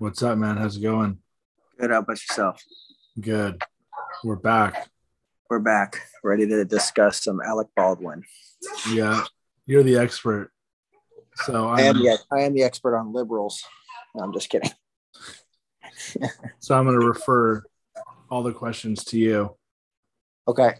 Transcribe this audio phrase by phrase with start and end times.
[0.00, 0.58] What's up, man?
[0.58, 1.18] How's it going?
[1.76, 1.90] Good.
[1.90, 2.62] How about yourself?
[3.20, 3.60] Good.
[4.22, 4.88] We're back.
[5.50, 8.22] We're back, ready to discuss some Alec Baldwin.
[8.92, 9.24] Yeah,
[9.66, 10.52] you're the expert.
[11.34, 13.64] So I I'm, am the I am the expert on liberals.
[14.14, 14.70] No, I'm just kidding.
[16.60, 17.64] so I'm going to refer
[18.30, 19.56] all the questions to you.
[20.46, 20.74] Okay.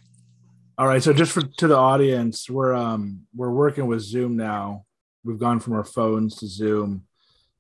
[0.79, 1.03] All right.
[1.03, 4.85] So just for to the audience, we're um we're working with Zoom now.
[5.25, 7.03] We've gone from our phones to Zoom,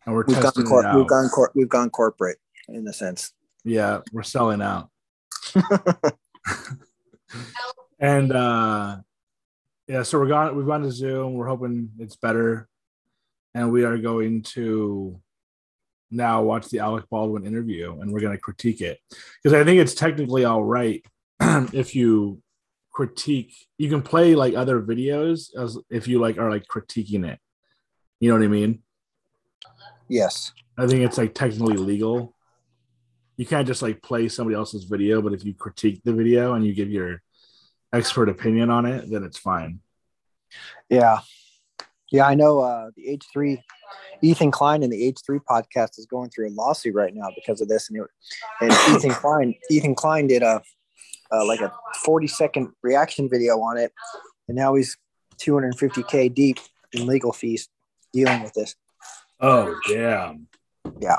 [0.09, 3.35] and we're We've gone, cor- we've gone cor- we've gone corporate in a sense.
[3.62, 4.89] yeah, we're selling out.
[8.01, 8.97] and uh
[9.87, 11.35] yeah, so we're gone we've gone to Zoom.
[11.35, 12.69] We're hoping it's better.
[13.55, 15.21] And we are going to
[16.11, 18.99] now watch the Alec Baldwin interview and we're going to critique it.
[19.43, 21.05] Because I think it's technically all right
[21.41, 22.41] if you
[22.93, 27.38] critique you can play like other videos as if you like are like critiquing it.
[28.21, 28.83] You know what I mean?
[30.09, 30.53] Yes.
[30.77, 32.35] I think it's like technically legal.
[33.37, 36.66] You can't just like play somebody else's video, but if you critique the video and
[36.66, 37.23] you give your
[37.93, 39.80] expert opinion on it, then it's fine.
[40.88, 41.21] Yeah.
[42.10, 43.63] Yeah, I know uh, the H3,
[44.23, 47.69] Ethan Klein and the H3 podcast is going through a lawsuit right now because of
[47.69, 47.91] this.
[47.91, 48.07] And, it,
[48.60, 50.63] and Ethan Klein, Ethan Klein did a
[51.30, 51.73] uh, like a
[52.04, 53.93] 40 second reaction video on it.
[54.49, 54.97] And now he's
[55.38, 56.59] 250K deep
[56.93, 57.69] in legal fees
[58.13, 58.75] dealing with this.
[59.41, 60.47] Oh, damn.
[61.01, 61.19] Yeah.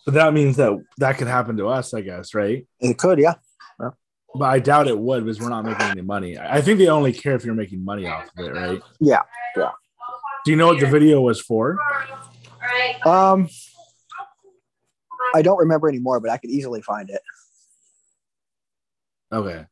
[0.00, 2.66] So that means that that could happen to us, I guess, right?
[2.80, 3.34] It could, yeah.
[4.32, 6.38] But I doubt it would because we're not making any money.
[6.38, 8.80] I I think they only care if you're making money off of it, right?
[9.00, 9.22] Yeah,
[9.56, 9.70] Yeah.
[10.44, 11.76] Do you know what the video was for?
[13.04, 13.48] Um,
[15.34, 17.20] I don't remember anymore, but I could easily find it.
[19.32, 19.64] Okay.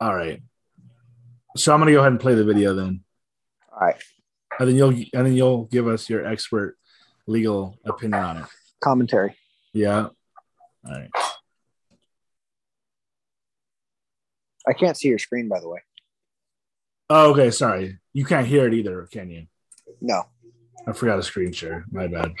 [0.00, 0.42] All right.
[1.56, 3.02] So I'm gonna go ahead and play the video then.
[3.72, 3.96] All right.
[4.60, 6.76] And then you'll and then you'll give us your expert
[7.26, 8.44] legal opinion on it.
[8.80, 9.34] Commentary.
[9.72, 10.08] Yeah.
[10.86, 11.08] All right.
[14.68, 15.80] I can't see your screen, by the way.
[17.08, 17.50] Oh, okay.
[17.50, 17.98] Sorry.
[18.12, 19.46] You can't hear it either, can you?
[20.02, 20.24] No.
[20.86, 21.86] I forgot a screen share.
[21.90, 22.34] My bad.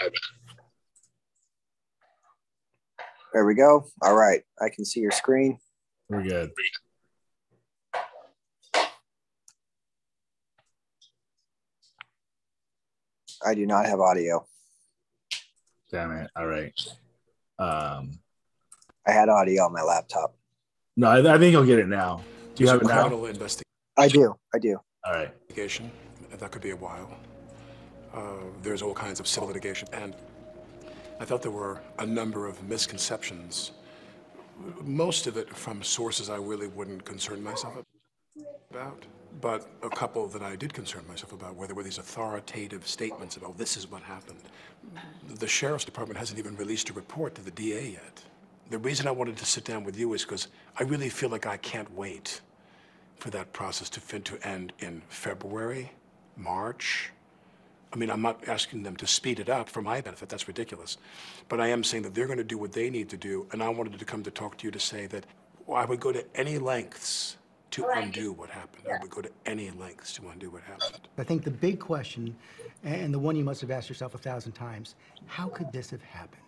[3.32, 3.86] There we go.
[4.02, 4.42] All right.
[4.60, 5.58] I can see your screen.
[6.10, 6.50] We're good.
[13.46, 14.46] I do not have audio.
[15.90, 16.30] Damn it.
[16.36, 16.72] All right.
[17.58, 18.18] Um
[19.06, 20.34] I had audio on my laptop.
[20.96, 22.22] no, I, I think you'll get it now.
[22.54, 23.00] Do you have it There's a now?
[23.08, 23.64] criminal investigation.
[23.96, 24.34] I do.
[24.54, 24.78] I do.
[25.04, 25.32] All right.
[25.48, 25.90] Litigation.
[26.38, 27.10] That could be a while.
[28.14, 28.20] Uh,
[28.62, 30.14] there's all kinds of civil litigation, and
[31.20, 33.72] I thought there were a number of misconceptions.
[34.82, 37.76] Most of it from sources I really wouldn't concern myself
[38.70, 39.04] about,
[39.40, 43.36] but a couple that I did concern myself about, where there were these authoritative statements
[43.36, 44.38] about this is what happened.
[44.86, 45.34] Mm-hmm.
[45.34, 48.22] The sheriff's department hasn't even released a report to the DA yet.
[48.70, 50.48] The reason I wanted to sit down with you is because
[50.78, 52.40] I really feel like I can't wait
[53.18, 55.92] for that process to fin to end in February,
[56.36, 57.10] March.
[57.92, 60.28] I mean, I'm not asking them to speed it up for my benefit.
[60.28, 60.96] That's ridiculous.
[61.48, 63.48] But I am saying that they're going to do what they need to do.
[63.50, 65.26] And I wanted to come to talk to you to say that
[65.72, 67.36] I would go to any lengths
[67.70, 68.86] to undo what happened.
[68.92, 71.08] I would go to any lengths to undo what happened.
[71.18, 72.36] I think the big question,
[72.84, 74.94] and the one you must have asked yourself a thousand times,
[75.26, 76.42] how could this have happened?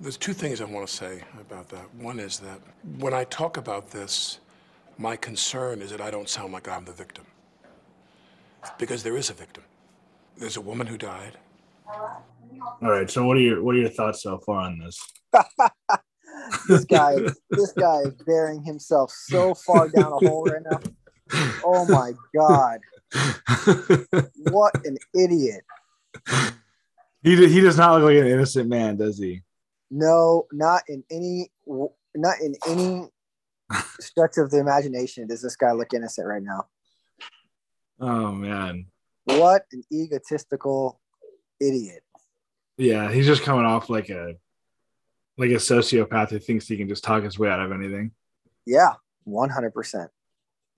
[0.00, 1.92] There's two things I want to say about that.
[1.94, 2.60] One is that
[2.98, 4.40] when I talk about this,
[4.98, 7.24] my concern is that I don't sound like I'm the victim.
[8.76, 9.64] Because there is a victim.
[10.36, 11.38] There's a woman who died.
[11.86, 13.10] All right.
[13.10, 14.98] So what are your what are your thoughts so far on this?
[16.68, 17.16] This guy,
[17.50, 20.80] this guy is burying himself so far down a hole right now.
[21.64, 22.80] Oh my god!
[24.50, 25.62] What an idiot!
[27.22, 29.42] he he does not look like an innocent man, does he?
[29.90, 31.50] No, not in any,
[32.14, 33.08] not in any
[34.00, 36.66] stretch of the imagination does this guy look innocent right now.
[38.00, 38.86] Oh man.
[39.24, 41.00] What an egotistical
[41.60, 42.02] idiot!
[42.78, 44.36] Yeah, he's just coming off like a
[45.38, 48.10] like a sociopath who thinks he can just talk his way out of anything.
[48.66, 48.94] Yeah,
[49.24, 50.10] one hundred percent.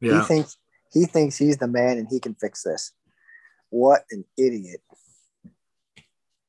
[0.01, 0.57] Yeah, He thinks
[0.93, 2.93] he thinks he's the man and he can fix this.
[3.71, 4.83] What an idiot!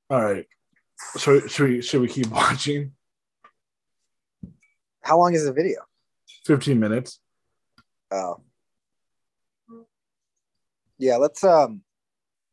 [0.10, 0.46] All right.
[1.18, 2.92] So should we should we keep watching?
[5.04, 5.80] How long is the video?
[6.46, 7.20] 15 minutes.
[8.12, 8.42] Oh,
[11.00, 11.16] yeah.
[11.18, 11.82] Let's um,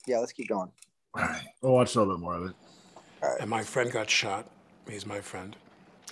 [0.07, 0.19] yeah.
[0.19, 0.71] Let's keep going.
[1.15, 1.43] All right.
[1.61, 2.57] We'll watch a little bit more of it.
[3.23, 3.41] All right.
[3.41, 4.51] And my friend got shot.
[4.89, 5.57] He's my friend.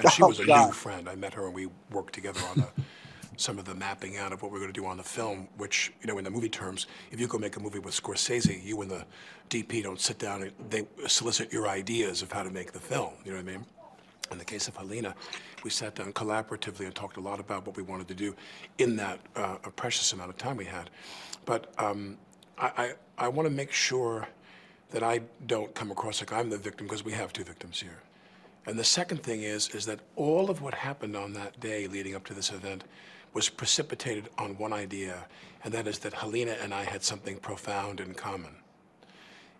[0.00, 1.08] And she Oh, was a new friend.
[1.08, 2.73] I met her and we worked together on a
[3.37, 5.93] some of the mapping out of what we're going to do on the film, which,
[6.02, 8.81] you know, in the movie terms, if you go make a movie with Scorsese, you
[8.82, 9.06] and the
[9.50, 13.12] DP don't sit down and they solicit your ideas of how to make the film.
[13.25, 13.67] You know what I mean?
[14.32, 15.14] In the case of Halyna,
[15.64, 18.37] we sat down collaboratively and talked a lot about what we wanted to do
[18.79, 20.90] in that uh, precious amount of time we had.
[21.46, 22.19] But um,
[22.58, 24.29] I, I, I want to make sure
[24.90, 28.00] that I don't come across like I'm the victim because we have two victims here.
[28.66, 32.16] And the second thing is, is that all of what happened on that day leading
[32.16, 32.84] up to this event
[33.32, 35.26] was precipitated on one idea,
[35.62, 38.56] and that is that Halyna and I had something profound in common.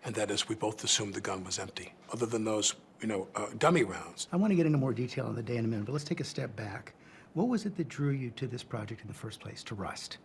[0.03, 3.27] And that is we both assumed the gun was empty, other than those, you know,
[3.35, 4.27] uh, dummy rounds.
[4.31, 6.05] I want to get into more detail on the day in a minute, but let's
[6.05, 6.93] take a step back.
[7.33, 10.17] What was it that drew you to this project in the first place, to Rust?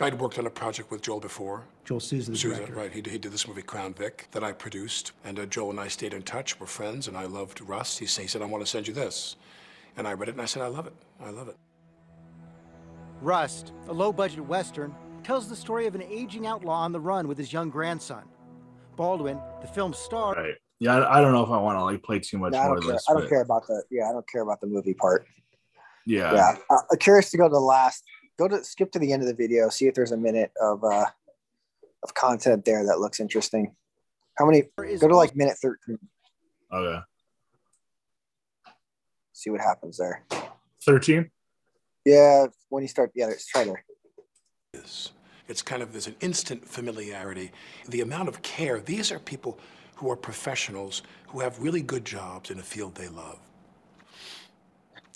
[0.00, 1.64] I'd worked on a project with Joel before.
[1.84, 2.74] Joel Souza, the Souza, director.
[2.74, 2.92] right.
[2.92, 5.12] He, he did this movie, Crown Vic, that I produced.
[5.24, 6.60] And uh, Joel and I stayed in touch.
[6.60, 7.98] We're friends, and I loved Rust.
[7.98, 9.36] He, say, he said, I want to send you this.
[9.96, 10.94] And I read it, and I said, I love it.
[11.20, 11.56] I love it.
[13.20, 17.36] Rust, a low-budget Western, tells the story of an aging outlaw on the run with
[17.36, 18.22] his young grandson.
[18.96, 20.34] Baldwin, the film's star...
[20.34, 20.54] Right.
[20.80, 22.66] Yeah, I, I don't know if I want to like play too much No, I
[22.66, 22.92] more don't of care.
[22.92, 23.04] this.
[23.08, 24.08] I don't but care about the yeah.
[24.08, 25.26] I don't care about the movie part.
[26.06, 26.32] Yeah.
[26.32, 28.04] yeah, uh, curious to go to the last.
[28.38, 29.68] Go to skip to the end of the video.
[29.68, 31.06] See if there's a minute of uh
[32.02, 33.74] of content there that looks interesting.
[34.36, 34.62] How many?
[34.76, 35.98] Go to like minute thirteen.
[36.72, 37.00] Okay.
[39.32, 40.24] See what happens there.
[40.84, 41.30] 13?
[42.04, 43.12] Yeah, when you start.
[43.14, 43.84] Yeah, let's try there.
[44.74, 45.12] is.
[45.46, 47.52] It's kind of there's an instant familiarity.
[47.88, 48.80] The amount of care.
[48.80, 49.58] These are people
[49.96, 53.38] who are professionals who have really good jobs in a field they love.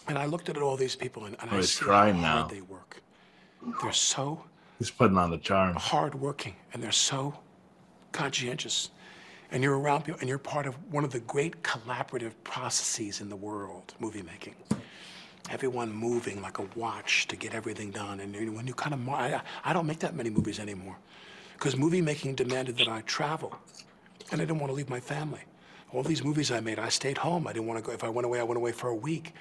[0.09, 2.39] And I looked at all these people and, and Oh, I he's see crying how
[2.39, 2.55] hard now.
[2.55, 3.03] they work.
[3.83, 4.45] They're so
[4.79, 5.77] He's putting on the charm.
[5.77, 7.39] hardworking and they're so
[8.11, 8.91] conscientious.
[9.51, 13.29] And you're around people and you're part of one of the great collaborative processes in
[13.29, 14.55] the world, movie making.
[15.51, 18.21] Everyone moving like a watch to get everything done.
[18.21, 20.97] And you know, when you kind of, I, I don't make that many movies anymore
[21.55, 23.57] because movie making demanded that I travel
[24.31, 25.41] and I didn't want to leave my family.
[25.93, 27.47] All these movies I made, I stayed home.
[27.47, 27.93] I didn't want to go.
[27.93, 29.35] If I went away, I went away for a week.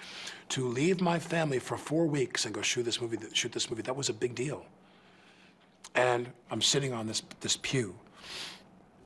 [0.49, 3.83] To leave my family for four weeks and go shoot this movie, shoot this movie,
[3.83, 4.65] that was a big deal.
[5.95, 7.95] And I'm sitting on this this pew,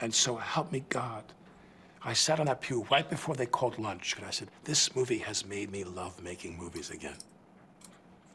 [0.01, 1.23] and so help me God,
[2.03, 5.19] I sat on that pew right before they called lunch, and I said, "This movie
[5.19, 7.17] has made me love making movies again."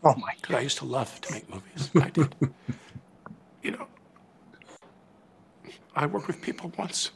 [0.04, 0.58] Oh my God.
[0.58, 1.90] I used to love to make movies.
[2.00, 2.34] I did.
[3.62, 3.86] you know,
[5.96, 7.12] I worked with people once.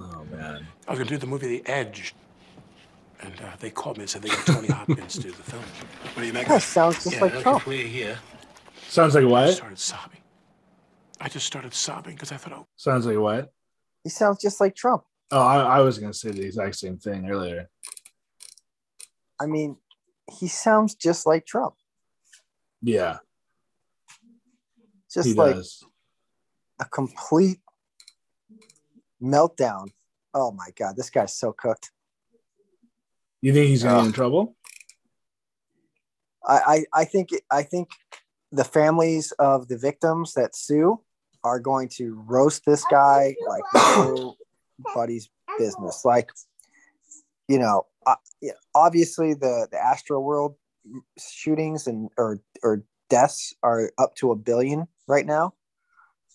[0.00, 0.66] Oh, man.
[0.86, 2.14] I was going to do the movie The Edge.
[3.20, 5.62] And uh, they called me and said they got Tony Hopkins to do the film.
[6.14, 6.66] What do you make That of it?
[6.66, 7.64] sounds just like Trump.
[8.88, 9.54] Sounds like I what?
[9.54, 10.20] started sobbing.
[11.20, 13.52] I just started sobbing because I thought, oh, Sounds like what?
[14.04, 15.02] He sounds just like Trump.
[15.32, 17.68] Oh, I, I was going to say the exact same thing earlier.
[19.40, 19.76] I mean,
[20.38, 21.74] he sounds just like Trump.
[22.80, 23.18] Yeah,
[25.12, 25.82] Just he like does.
[26.80, 27.58] a complete
[29.22, 29.88] meltdown.
[30.34, 31.90] Oh my god, this guy's so cooked.
[33.40, 33.96] You think he's Ugh.
[33.96, 34.56] get in trouble?
[36.46, 37.88] I, I I think I think
[38.52, 41.00] the families of the victims that sue
[41.44, 43.62] are going to roast this guy like
[44.84, 46.04] nobody's business.
[46.04, 46.30] Like,
[47.48, 48.16] you know, uh,
[48.74, 50.54] obviously the the Astroworld
[51.18, 55.54] shootings and or or deaths are up to a billion right now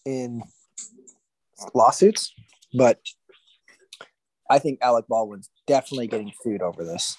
[0.05, 0.41] in
[1.73, 2.33] lawsuits,
[2.73, 2.99] but
[4.49, 7.17] I think Alec Baldwin's definitely getting sued over this,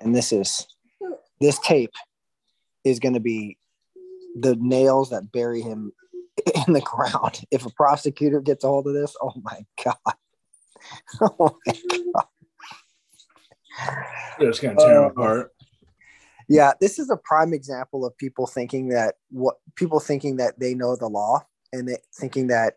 [0.00, 0.66] and this is
[1.40, 1.92] this tape
[2.84, 3.56] is going to be
[4.38, 5.92] the nails that bury him
[6.66, 7.40] in the ground.
[7.50, 9.96] If a prosecutor gets a hold of this, oh my god.
[11.20, 11.74] Oh my
[12.14, 12.26] God.
[14.38, 15.52] They're just going to tear him Uh, apart.
[16.48, 20.74] Yeah, this is a prime example of people thinking that what people thinking that they
[20.74, 22.74] know the law and they, thinking that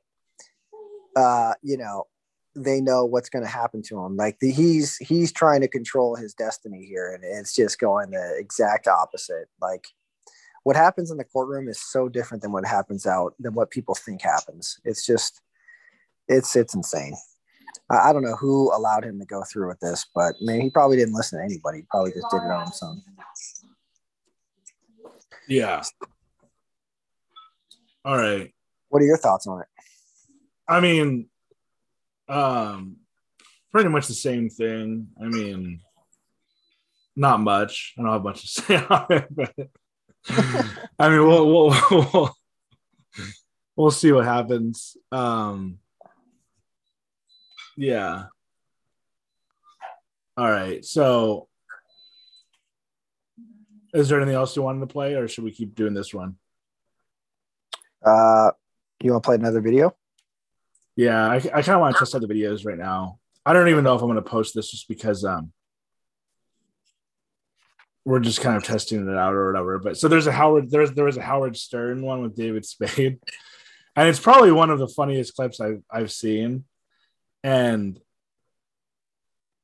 [1.15, 2.05] uh, you know,
[2.55, 4.15] they know what's going to happen to him.
[4.15, 8.35] Like the, he's he's trying to control his destiny here, and it's just going the
[8.37, 9.47] exact opposite.
[9.61, 9.85] Like
[10.63, 13.95] what happens in the courtroom is so different than what happens out than what people
[13.95, 14.79] think happens.
[14.85, 15.41] It's just
[16.27, 17.15] it's it's insane.
[17.89, 20.69] I, I don't know who allowed him to go through with this, but man, he
[20.69, 21.79] probably didn't listen to anybody.
[21.79, 23.01] He probably just did it on his own.
[25.47, 25.83] Yeah.
[28.05, 28.53] All right.
[28.89, 29.67] What are your thoughts on it?
[30.67, 31.27] I mean,
[32.29, 32.97] um,
[33.71, 35.09] pretty much the same thing.
[35.21, 35.81] I mean,
[37.15, 37.93] not much.
[37.97, 39.53] I don't have much to say on it, but
[40.99, 42.35] I mean, we'll we'll we'll,
[43.75, 44.97] we'll see what happens.
[45.11, 45.79] Um,
[47.75, 48.25] yeah.
[50.37, 50.83] All right.
[50.83, 51.47] So
[53.93, 56.37] Is there anything else you wanted to play, or should we keep doing this one?
[58.03, 58.51] Uh,
[59.01, 59.95] you want to play another video?
[60.95, 63.19] Yeah, I, I kind of want to test out the videos right now.
[63.45, 65.51] I don't even know if I'm going to post this just because um
[68.05, 69.79] we're just kind of testing it out or whatever.
[69.79, 73.19] But so there's a Howard there's there was a Howard Stern one with David Spade,
[73.95, 76.65] and it's probably one of the funniest clips I've I've seen,
[77.43, 77.99] and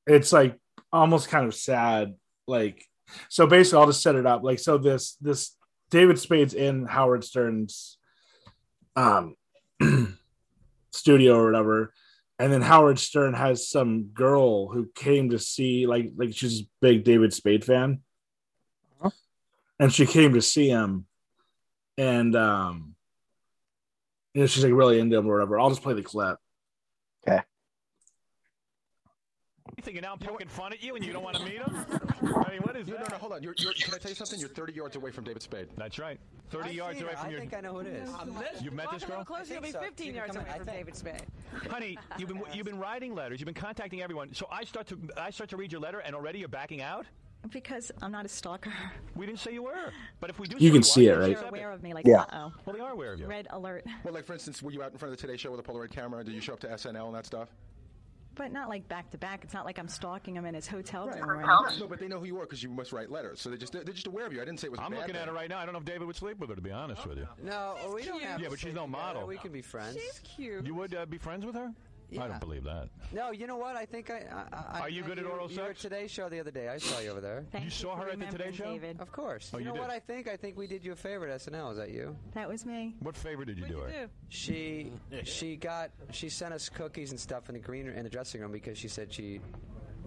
[0.07, 0.57] it's like
[0.91, 2.15] almost kind of sad.
[2.47, 2.85] Like
[3.27, 4.43] so, basically, I'll just set it up.
[4.43, 5.55] Like so, this this
[5.89, 7.97] David Spade's in Howard Stern's
[8.95, 9.35] um
[10.91, 11.93] studio or whatever
[12.39, 16.67] and then Howard Stern has some girl who came to see like like she's a
[16.79, 17.99] big David Spade fan.
[19.01, 19.09] Uh-huh.
[19.77, 21.05] And she came to see him
[21.97, 22.95] and um
[24.33, 25.59] you know she's like really into him or whatever.
[25.59, 26.37] I'll just play the clip.
[27.27, 27.41] Okay.
[29.77, 31.85] You thinking now I'm poking fun at you and you don't want to meet him?
[32.45, 33.11] I mean, what is No, no, that?
[33.11, 33.43] no, hold on.
[33.43, 34.39] You're, you're, can I tell you something?
[34.39, 35.67] You're 30 yards away from David Spade.
[35.77, 36.19] That's right.
[36.49, 37.39] 30 yards away from I your.
[37.39, 38.09] think I know who it is.
[38.61, 39.25] You've met this Walk a girl?
[39.25, 40.65] closer, you'll be 15 She yards away from.
[40.65, 41.23] David Spade.
[41.69, 43.39] Honey, you've been you've been writing letters.
[43.39, 44.33] You've been contacting everyone.
[44.33, 47.05] So I start to I start to read your letter and already you're backing out.
[47.53, 48.73] Because I'm not a stalker.
[49.15, 49.93] We didn't say you were.
[50.19, 51.29] But if we do, You can see it, right?
[51.31, 52.23] You're aware of me, like, Yeah.
[52.23, 52.51] uh-oh.
[52.65, 53.27] Well, they are aware of you.
[53.27, 53.85] Red alert.
[54.03, 55.63] Well, like, for instance, were you out in front of the Today Show with a
[55.63, 56.21] Polaroid camera?
[56.21, 57.47] Did you show up to SNL and that stuff?
[58.39, 59.43] But not like back to back.
[59.43, 61.19] It's not like I'm stalking him in his hotel room.
[61.29, 61.43] Right.
[61.45, 61.77] or.
[61.77, 63.41] No, but they know who you are because you must write letters.
[63.41, 64.41] So they just, they're just aware of you.
[64.41, 65.21] I didn't say it was a I'm bad looking thing.
[65.23, 65.59] at her right now.
[65.59, 67.27] I don't know if David would sleep with her, to be honest with you.
[67.43, 69.03] No, we don't have Yeah, but she's no together.
[69.03, 69.27] model.
[69.27, 69.97] We can be friends.
[70.01, 70.65] She's cute.
[70.65, 71.73] You would uh, be friends with her?
[72.17, 72.89] I don't believe that.
[73.11, 73.75] No, you know what?
[73.75, 74.23] I think I.
[74.53, 75.81] I, I Are you met good at oral You were at sex?
[75.81, 76.69] Today Show the other day.
[76.69, 77.45] I saw you over there.
[77.51, 78.65] Thank You saw her at the Today Show?
[78.65, 78.99] David.
[78.99, 79.51] Of course.
[79.53, 79.81] Oh, you you know did?
[79.81, 79.89] what?
[79.91, 81.71] I think I think we did you a favor at SNL.
[81.71, 82.15] Is that you?
[82.33, 82.95] That was me.
[82.99, 84.07] What favor did you do her?
[84.29, 84.91] She
[85.23, 88.51] she got she sent us cookies and stuff in the green in the dressing room
[88.51, 89.39] because she said she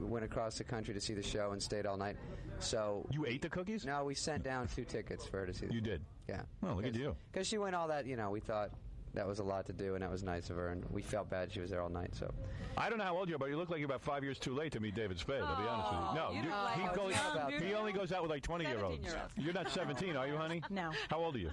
[0.01, 2.17] went across the country to see the show and stayed all night.
[2.59, 3.85] So You ate the cookies?
[3.85, 5.67] no, we sent down two tickets for her to see.
[5.67, 6.01] The You did.
[6.29, 6.43] Yeah.
[6.61, 7.15] Well, look at you.
[7.33, 8.71] Because she went all that, you know, we thought
[9.15, 11.29] that was a lot to do, and that was nice of her, and we felt
[11.29, 12.15] bad she was there all night.
[12.15, 12.33] So
[12.77, 14.39] I don't know how old you are, but you look like you're about five years
[14.39, 15.43] too late to meet David Spade.
[15.43, 16.15] I'll be honest with you.
[16.15, 18.65] No, you you- like he, a goes, young, he only goes out with like 20
[18.65, 18.99] year olds.
[18.99, 19.33] 17-year-olds.
[19.37, 20.63] You're not 17, are you, honey?
[20.71, 20.91] No.
[21.11, 21.51] How old are you?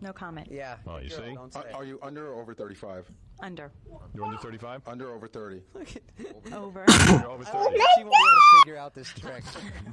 [0.00, 0.48] No comment.
[0.50, 0.76] yeah.
[0.86, 1.34] Oh, you good see?
[1.34, 3.10] Don't say Are, are you under or over 35?
[3.40, 3.70] Under.
[4.14, 4.82] You're under 35?
[4.86, 5.60] Under over 30?
[6.54, 6.84] Over.
[7.08, 7.52] You're over 30.
[7.52, 9.42] she won't be able to figure out this trick.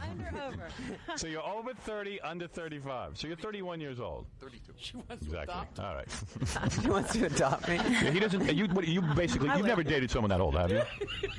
[0.09, 0.67] Under, over.
[1.17, 3.17] So you're over 30, under 35.
[3.17, 4.27] So you're 31 years old.
[4.39, 4.73] 32.
[4.77, 5.55] She wants Exactly.
[5.83, 6.07] All right.
[6.81, 7.75] she wants to adopt me.
[7.75, 8.53] Yeah, he doesn't.
[8.55, 10.81] You, what, you basically, you've never dated someone that old, have you?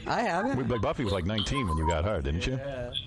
[0.07, 0.69] I haven't.
[0.69, 2.59] Like Buffy was like 19 when you got her, didn't you?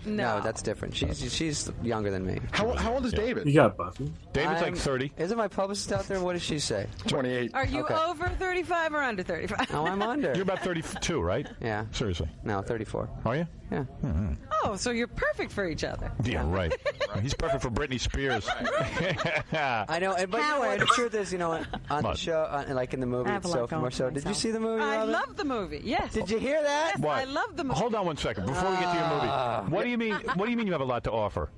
[0.05, 0.95] No, that's different.
[0.95, 2.39] She's she's younger than me.
[2.51, 3.45] How, how old is David?
[3.47, 4.11] You got Buffy.
[4.33, 5.11] David's like I'm- 30.
[5.17, 6.21] Isn't my publicist out there?
[6.21, 6.87] What does she say?
[7.07, 7.51] 28.
[7.53, 7.93] Are you Okay.
[7.93, 9.67] over 35 or under 35?
[9.73, 10.33] Oh, I'm under.
[10.33, 11.47] You're about 32, right?
[11.61, 11.85] Yeah.
[11.91, 12.29] Seriously.
[12.43, 13.09] No, 34.
[13.25, 13.47] Are you?
[13.71, 13.83] Yeah.
[13.83, 14.33] Hmm.
[14.63, 16.11] Oh, so you're perfect for each other.
[16.23, 16.73] Yeah, right.
[17.21, 18.47] He's perfect for Britney Spears.
[19.51, 22.47] I know, and but you know what, the truth is, you know, on the show,
[22.49, 24.09] on, like in the movie I have a lot itself, going more so.
[24.09, 24.81] Did you see the movie?
[24.83, 25.11] I Robin?
[25.11, 25.81] love the movie.
[25.83, 26.13] Yes.
[26.13, 26.93] Did you hear that?
[26.95, 27.17] Yes, What?
[27.17, 27.79] I love the movie.
[27.79, 29.27] Hold on one second before we get to your movie.
[29.29, 29.65] Ah.
[29.67, 30.13] What do you mean?
[30.35, 31.49] What do you mean you have a lot to offer?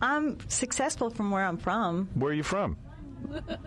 [0.00, 2.76] I'm successful from where I'm from, Where are you from?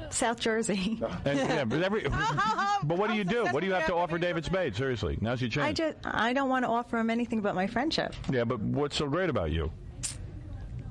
[0.09, 1.01] South Jersey.
[1.25, 2.01] And, yeah, but, every,
[2.83, 3.45] but what do you do?
[3.45, 4.75] What do you have to offer David Spade?
[4.75, 5.65] Seriously, now's your chance.
[5.67, 5.95] I chance.
[6.03, 8.15] just I don't want to offer him anything but my friendship.
[8.31, 9.71] yeah, but what's so great about you?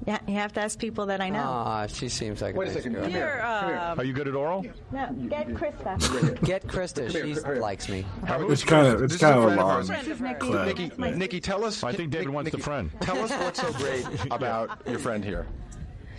[0.07, 1.43] Yeah, you have to ask people that I know.
[1.43, 2.93] Ah, she seems like Wait a nice second.
[2.93, 3.03] girl.
[3.03, 3.27] Come here.
[3.41, 4.65] You're, uh, Are you good at oral?
[4.93, 6.45] No, get Krista.
[6.45, 7.11] Get Krista.
[7.11, 8.05] She likes me.
[8.23, 9.87] It's kind of it's This is kind a of a friend of long ours.
[9.89, 10.37] friend of hers.
[10.39, 10.79] clip.
[10.79, 11.83] Nikki, Nikki, tell us.
[11.83, 12.91] I think David Nick- wants the friend.
[13.01, 15.47] Tell us what's so great about your friend here.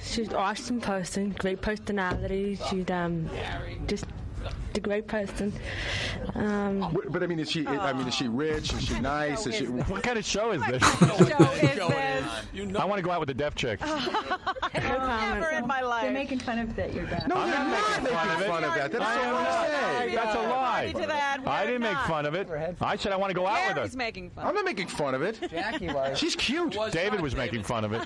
[0.04, 2.58] She's an awesome person, great personality.
[2.70, 3.30] She's um,
[3.88, 4.06] just
[4.78, 5.52] a great person.
[6.36, 7.66] Um, What- But I mean, is she?
[7.68, 8.74] I mean, is she rich?
[8.74, 9.46] Is she nice?
[9.48, 9.66] Is she?
[9.66, 10.82] What kind of show is this?
[10.84, 12.76] show is this?
[12.76, 13.80] I want to go out with the deaf chick.
[14.74, 16.04] Never in my life.
[16.04, 17.28] They're making fun of that you're deaf.
[17.28, 18.92] No, I'm you're not not making fun of making fun of that.
[18.92, 19.68] That's I so wrong not.
[19.68, 20.16] say.
[20.16, 20.92] That's a lie.
[20.94, 21.38] to that.
[21.48, 22.48] I didn't make fun of it.
[22.82, 23.98] I said I want to go out with Gary's her.
[23.98, 24.46] making fun.
[24.48, 25.40] I'm not making fun of it.
[25.50, 26.18] Jackie was.
[26.18, 26.78] She's cute.
[26.92, 28.06] David was making fun of it.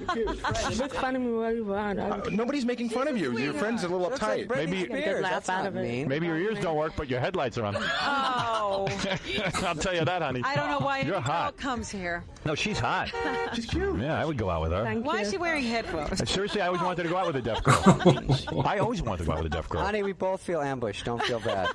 [0.77, 2.31] make fun of me where you want.
[2.31, 3.37] Nobody's making fun of you.
[3.37, 4.47] Your friend's a little uptight.
[4.47, 5.23] Britney Maybe- Spears.
[5.23, 6.07] laugh out of it.
[6.07, 7.75] Maybe your ears don't work, but your headlights are on.
[7.77, 8.87] Oh,
[9.65, 10.41] I'll tell you that, honey.
[10.43, 11.57] I don't know why any You're girl hot.
[11.57, 12.23] comes here.
[12.45, 13.11] No, she's hot.
[13.53, 13.99] She's cute.
[13.99, 14.83] Yeah, I would go out with her.
[14.83, 15.21] Thank Why you.
[15.25, 16.21] is she wearing headphones?
[16.21, 18.61] Uh, seriously, I always wanted to go out with a deaf girl.
[18.65, 19.81] I always wanted to go out with a deaf girl.
[19.81, 21.05] Honey, we both feel ambushed.
[21.05, 21.69] Don't feel bad.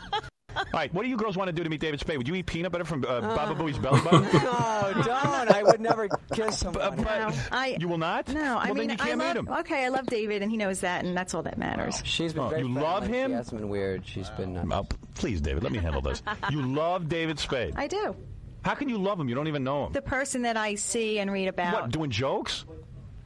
[0.73, 2.19] Right, what do you girls want to do to meet David Spade?
[2.19, 4.23] Would you eat peanut butter from uh, Baba Booey's belly button?
[4.33, 5.51] no, don't.
[5.55, 6.97] I would never kiss someone.
[7.03, 8.29] but I you will not.
[8.29, 8.57] no.
[8.59, 9.29] I mean, then you I can't love.
[9.29, 9.49] meet him.
[9.61, 12.01] Okay, I love David, and he knows that, and that's all that matters.
[12.05, 13.31] She's been Oh, very you love him?
[13.31, 14.07] She hasn't been weird.
[14.07, 14.57] She's been.
[14.57, 16.23] Uh, Oh, please, David, let me handle this.
[16.51, 17.75] You love David Spade.
[17.77, 18.15] I do.
[18.63, 19.29] How can you love him?
[19.29, 19.93] You don't even know him.
[19.93, 21.73] The person that I see and read about.
[21.75, 22.65] what, doing jokes?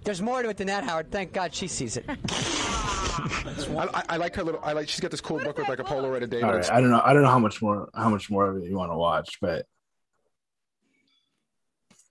[0.05, 1.11] There's more to it than that, Howard.
[1.11, 2.05] Thank God she sees it.
[3.19, 4.61] I, I, I like her little.
[4.63, 4.89] I like.
[4.89, 6.45] She's got this cool book with like a Polaroid of David.
[6.45, 7.03] All right, I don't know.
[7.05, 9.39] I don't know how much more how much more of it you want to watch,
[9.41, 9.67] but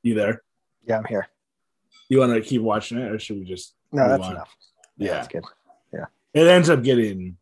[0.03, 0.41] you there?
[0.85, 1.27] Yeah, I'm here.
[2.09, 3.75] You want to keep watching it, or should we just?
[3.91, 4.31] No, that's on?
[4.31, 4.55] enough.
[4.97, 5.43] Yeah, That's good.
[5.93, 6.05] Yeah.
[6.33, 7.37] it ends up getting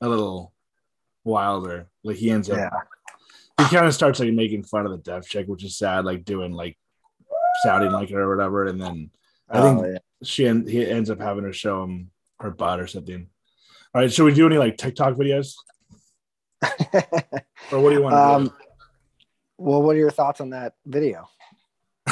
[0.00, 0.52] a little
[1.24, 1.86] wilder.
[2.02, 2.70] Like he ends up, Yeah.
[3.58, 6.04] he kind of starts like making fun of the deaf chick, which is sad.
[6.04, 6.76] Like doing like
[7.64, 9.10] sounding like her or whatever, and then
[9.48, 9.98] I oh, think Oh, yeah.
[10.24, 13.28] she en- he ends up having to show him her butt or something.
[13.94, 15.54] All right, should we do any like TikTok videos,
[17.72, 18.52] or what do you want to Um,
[19.58, 21.28] well, what are your thoughts on that video?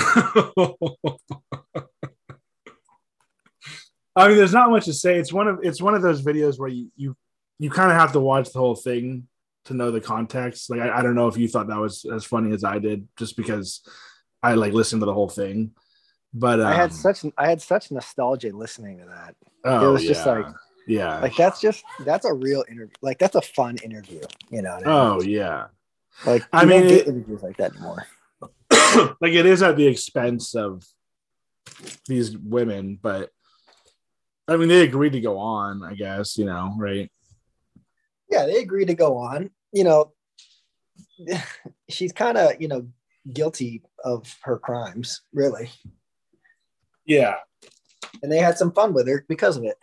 [4.17, 5.19] I mean, there's not much to say.
[5.19, 7.17] It's one of it's one of those videos where you you,
[7.59, 9.29] you kind of have to watch the whole thing
[9.67, 10.71] to know the context.
[10.71, 13.09] Like I, I don't know if you thought that was as funny as I did,
[13.17, 13.87] just because
[14.43, 15.73] I like listened to the whole thing.
[16.35, 19.37] But um, I had such I had such nostalgia listening to that.
[19.65, 20.47] oh, it was just like
[20.89, 21.21] yeah.
[21.21, 22.95] like that's just that's a real interview.
[23.03, 24.21] Like that's a fun interview.
[24.51, 24.75] You know.
[24.75, 24.97] What I mean?
[24.97, 25.67] oh yeah.
[26.27, 28.07] like I mean, it- interviews like that anymore.
[29.21, 30.85] like it is at the expense of
[32.09, 33.31] these women, but
[34.49, 37.11] I mean they agreed to go on, I guess, you know, right?
[38.29, 39.51] Yeah, they agreed to go on.
[39.73, 40.13] You know,
[41.89, 42.89] she's kind of you know
[43.33, 45.71] guilty of her crimes, really,
[47.07, 47.37] Yeah.
[48.23, 49.77] and they had some fun with her because of it.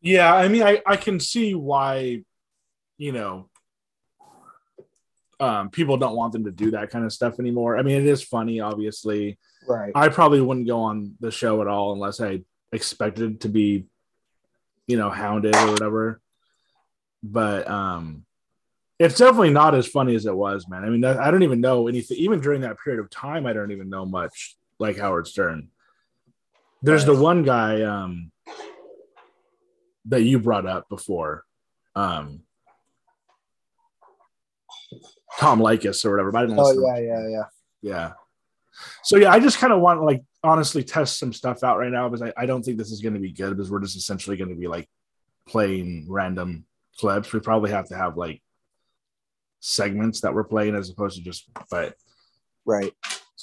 [0.00, 2.24] Yeah, I mean I, I can see why,
[2.98, 3.48] you know,
[5.40, 7.78] um people don't want them to do that kind of stuff anymore.
[7.78, 9.38] I mean it is funny, obviously.
[9.66, 9.92] Right.
[9.94, 13.86] I probably wouldn't go on the show at all unless I expected to be,
[14.88, 16.20] you know, hounded or whatever.
[17.22, 18.24] But um,
[18.98, 20.84] it's definitely not as funny as it was, man.
[20.84, 22.16] I mean, I don't even know anything.
[22.16, 25.68] Even during that period of time, I don't even know much like Howard Stern.
[26.82, 28.32] There's the one guy um,
[30.06, 31.44] that you brought up before,
[31.94, 32.40] um,
[35.38, 36.32] Tom Leykis or whatever.
[36.32, 37.44] But I didn't Oh yeah, yeah, yeah.
[37.80, 38.12] yeah.
[39.04, 41.92] So yeah, I just kind of want to like honestly test some stuff out right
[41.92, 43.96] now because I, I don't think this is going to be good because we're just
[43.96, 44.88] essentially going to be like
[45.46, 46.64] playing random
[46.98, 47.32] clips.
[47.32, 48.42] We probably have to have like
[49.60, 51.94] segments that we're playing as opposed to just but
[52.64, 52.92] Right.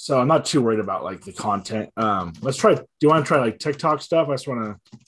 [0.00, 1.90] So I'm not too worried about like the content.
[1.94, 4.28] Um let's try do you want to try like TikTok stuff?
[4.30, 4.98] I just want to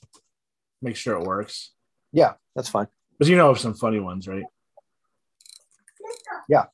[0.83, 1.71] make sure it works.
[2.13, 2.89] Yeah, that's fine.
[3.13, 4.45] Because you know of some funny ones, right?
[6.47, 6.65] Yeah.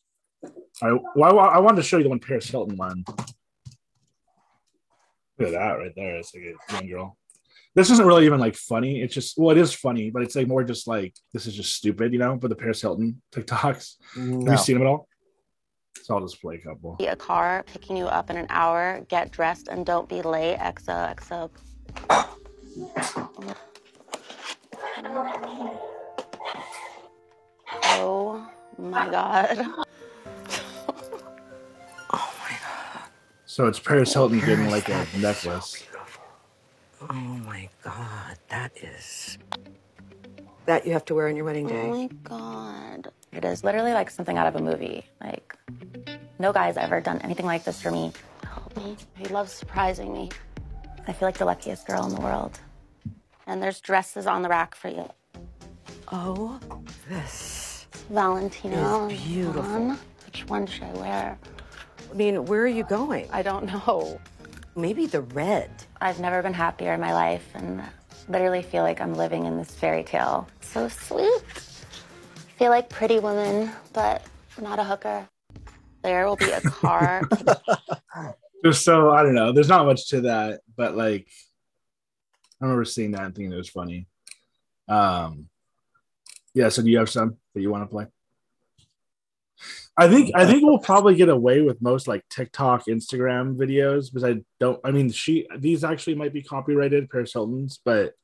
[0.82, 1.00] Right.
[1.14, 3.04] Well, I, I wanted to show you the one Paris Hilton one.
[5.38, 6.16] Look at that right there.
[6.16, 7.16] It's like a young girl.
[7.76, 9.00] This isn't really even like funny.
[9.00, 11.72] It's just well, it is funny, but it's like more just like this is just
[11.72, 12.34] stupid, you know.
[12.34, 15.06] But the Paris Hilton TikToks, have you seen them at all?
[16.02, 16.96] So I'll just play a couple.
[16.96, 19.04] Be a car picking you up in an hour.
[19.08, 20.58] Get dressed and don't be late.
[20.58, 21.50] XOXO.
[28.00, 29.66] Oh my god.
[32.10, 33.02] Oh my god.
[33.46, 35.84] So it's Paris Hilton getting like a necklace.
[37.10, 39.38] Oh my God, that is.
[40.66, 41.88] That you have to wear on your wedding day.
[41.88, 42.08] Oh day.
[42.08, 43.08] my god.
[43.32, 45.04] It is literally like something out of a movie.
[45.20, 45.54] Like,
[46.38, 48.12] no guy's ever done anything like this for me.
[48.44, 48.96] Help me.
[49.16, 50.30] He loves surprising me.
[51.06, 52.60] I feel like the luckiest girl in the world.
[53.46, 55.08] And there's dresses on the rack for you.
[56.12, 56.60] Oh,
[57.08, 59.08] this Valentino.
[59.08, 59.62] is beautiful.
[59.62, 59.98] Dawn.
[60.26, 61.38] Which one should I wear?
[62.10, 63.28] I mean, where are you going?
[63.32, 64.20] I don't know.
[64.76, 65.70] Maybe the red.
[66.00, 67.82] I've never been happier in my life and
[68.28, 70.46] literally feel like I'm living in this fairy tale.
[70.60, 71.42] So sweet.
[72.58, 74.22] feel like pretty woman, but
[74.60, 75.26] not a hooker.
[76.08, 77.22] There will be a car.
[78.64, 79.52] Just so I don't know.
[79.52, 81.28] There's not much to that, but like
[82.60, 84.06] I remember seeing that and thinking it was funny.
[84.88, 85.50] Um
[86.54, 88.06] yeah, so do you have some that you want to play?
[89.98, 94.24] I think I think we'll probably get away with most like TikTok, Instagram videos because
[94.24, 98.14] I don't I mean she these actually might be copyrighted Paris Hilton's, but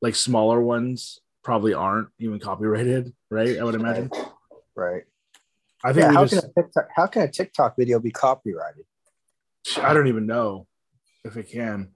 [0.00, 3.58] like smaller ones probably aren't even copyrighted, right?
[3.58, 4.10] I would imagine.
[4.74, 5.02] Right.
[5.84, 8.86] I think yeah, how just can a TikTok how can a TikTok video be copyrighted?
[9.80, 10.66] I don't even know
[11.24, 11.90] if it can.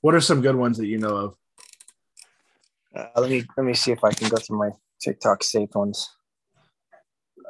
[0.00, 1.34] What are some good ones that you know of?
[2.96, 4.70] Uh, let me let me see if I can go through my
[5.00, 6.08] TikTok saved ones.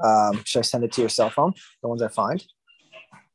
[0.02, 1.54] Um, should I send it to your cell phone?
[1.82, 2.44] The ones I find.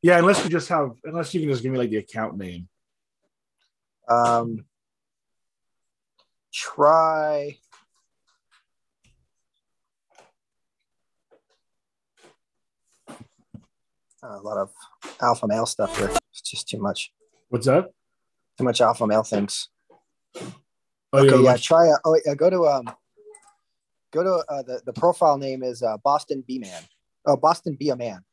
[0.01, 2.67] Yeah, unless you just have, unless you can just give me like the account name.
[4.09, 4.65] Um,
[6.53, 7.57] try.
[14.23, 14.71] A lot of
[15.21, 16.09] alpha male stuff here.
[16.31, 17.11] It's just too much.
[17.49, 17.91] What's up?
[18.57, 19.69] Too much alpha male things.
[20.35, 20.53] Oh,
[21.13, 21.57] okay, yeah, yeah.
[21.57, 21.89] Try.
[21.89, 22.35] Uh, oh, yeah.
[22.35, 22.85] Go to um.
[24.11, 26.83] Go to uh, the the profile name is uh, Boston B Man.
[27.25, 28.23] Oh, Boston Be a Man.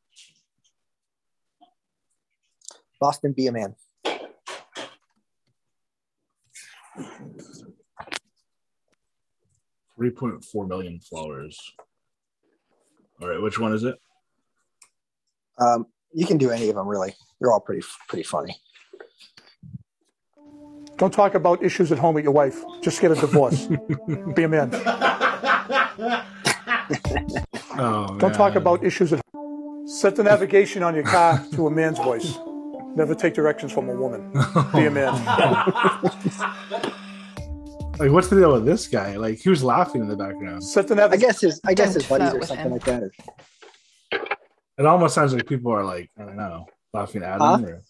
[3.01, 3.75] Boston Be a Man.
[9.97, 11.59] Three point four million followers.
[13.21, 13.97] All right, which one is it?
[15.61, 17.15] Um, you can do any of them really.
[17.41, 18.57] They're all pretty pretty funny.
[20.97, 22.63] Don't talk about issues at home with your wife.
[22.83, 23.67] Just get a divorce.
[24.35, 24.71] Be a man.
[27.83, 29.87] Oh, Don't talk about issues at home.
[29.89, 32.37] Set the navigation on your car to a man's voice.
[32.95, 34.31] Never take directions from a woman.
[34.75, 35.15] Be a man.
[37.99, 39.17] Like, what's the deal with this guy?
[39.19, 40.65] Like, he was laughing in the background.
[40.65, 41.23] Set the navigation.
[41.27, 42.73] I guess his I guess Don't his buddies or something him.
[42.73, 43.11] like that.
[44.81, 46.65] It almost sounds like people are like, I don't know,
[46.95, 47.59] laughing at Huh?
[47.59, 47.65] him.
[47.67, 47.83] Or...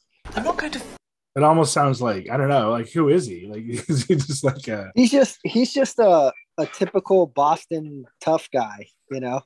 [1.37, 3.46] It almost sounds like I don't know, like who is he?
[3.46, 4.90] Like, is he just like a?
[4.96, 9.40] He's just he's just a a typical Boston tough guy, you know.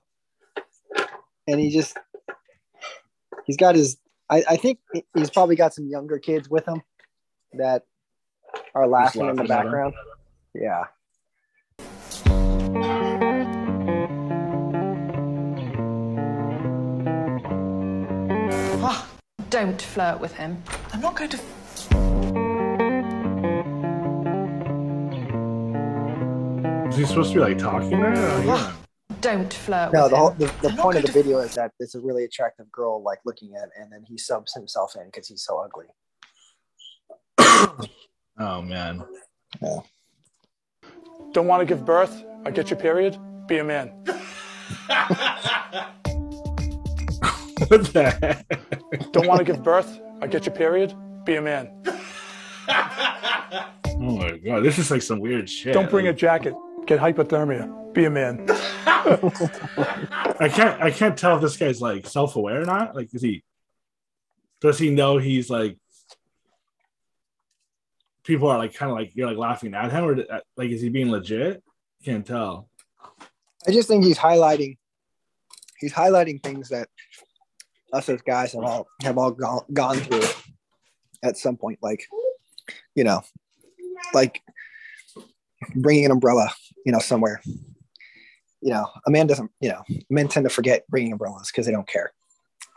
[1.46, 1.98] And he just
[3.46, 3.98] he's got his
[4.30, 4.78] I, I think
[5.14, 6.80] he's probably got some younger kids with him
[7.58, 7.82] that
[8.74, 9.64] are laughing in the laughing at him.
[9.64, 9.94] background.
[10.54, 10.84] Yeah.
[19.54, 20.60] Don't flirt with him.
[20.92, 21.36] I'm not going to.
[26.88, 28.44] Is he supposed to be like talking there?
[28.44, 28.72] Yeah.
[29.20, 31.94] Don't flirt No, with the whole the, the point of the video is that it's
[31.94, 35.44] a really attractive girl like looking at, and then he subs himself in because he's
[35.44, 35.86] so ugly.
[38.36, 39.04] Oh man.
[39.62, 39.78] Yeah.
[41.30, 43.16] Don't want to give birth I get your period?
[43.46, 44.04] Be a man.
[47.68, 49.10] What the heck?
[49.12, 50.94] Don't want to give birth I get your period?
[51.24, 51.82] Be a man.
[53.96, 55.72] Oh my god, this is like some weird shit.
[55.72, 56.52] Don't bring a jacket.
[56.84, 57.94] Get hypothermia.
[57.94, 58.44] Be a man.
[58.50, 60.82] I can't.
[60.82, 62.96] I can't tell if this guy's like self-aware or not.
[62.96, 63.44] Like, is he?
[64.60, 65.78] Does he know he's like?
[68.24, 70.82] People are like kind of like you're like laughing at him, or uh, like is
[70.82, 71.62] he being legit?
[72.04, 72.68] Can't tell.
[73.66, 74.76] I just think he's highlighting
[75.84, 76.88] he's highlighting things that
[77.94, 80.28] us as guys have all have all gone, gone through
[81.22, 82.04] at some point like
[82.94, 83.20] you know
[84.12, 84.42] like
[85.76, 86.50] bringing an umbrella
[86.84, 87.40] you know somewhere
[88.60, 91.72] you know a man doesn't you know men tend to forget bringing umbrellas because they
[91.72, 92.12] don't care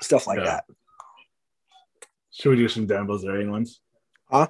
[0.02, 0.46] stuff like Yeah.
[0.46, 0.66] that
[2.32, 3.82] Should we do some Dan Bilzerian ones?
[4.30, 4.48] Huh?